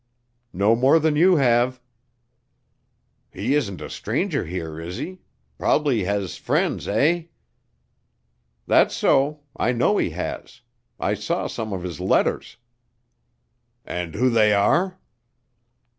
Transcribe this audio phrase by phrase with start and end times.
[0.55, 1.79] "No more than you have."
[3.31, 5.19] "He isn't a stranger here, is he?
[5.59, 7.25] Prob'ly has friends, eh?"
[8.65, 9.41] "That's so.
[9.55, 10.61] I know he has.
[10.99, 12.57] I saw some of his letters."
[13.85, 14.97] "Know who they are?"